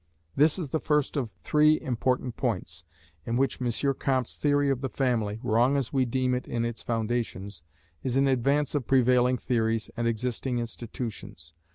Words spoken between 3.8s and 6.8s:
Comte's theory of the family, wrong as we deem it in